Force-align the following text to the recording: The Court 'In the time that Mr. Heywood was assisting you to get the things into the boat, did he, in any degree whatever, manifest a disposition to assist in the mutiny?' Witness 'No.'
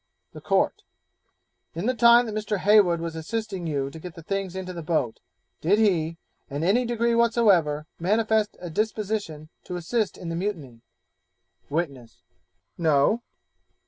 The 0.33 0.41
Court 0.41 0.81
'In 1.75 1.85
the 1.85 1.93
time 1.93 2.25
that 2.25 2.33
Mr. 2.33 2.57
Heywood 2.57 3.01
was 3.01 3.15
assisting 3.15 3.67
you 3.67 3.91
to 3.91 3.99
get 3.99 4.15
the 4.15 4.23
things 4.23 4.55
into 4.55 4.73
the 4.73 4.81
boat, 4.81 5.19
did 5.61 5.77
he, 5.77 6.17
in 6.49 6.63
any 6.63 6.85
degree 6.85 7.13
whatever, 7.13 7.85
manifest 7.99 8.57
a 8.59 8.71
disposition 8.71 9.49
to 9.65 9.75
assist 9.75 10.17
in 10.17 10.29
the 10.29 10.35
mutiny?' 10.35 10.81
Witness 11.69 12.23
'No.' 12.79 13.21